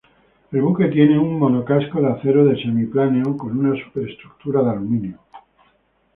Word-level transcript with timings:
El 0.51 0.63
buque 0.63 0.85
tiene 0.87 1.19
un 1.19 1.37
monocasco 1.37 2.01
de 2.01 2.07
acero 2.07 2.43
de 2.43 2.59
semi-planeo 2.59 3.37
con 3.37 3.55
una 3.55 3.79
superestructura 3.83 4.63
de 4.63 4.69
aluminio. 4.71 5.19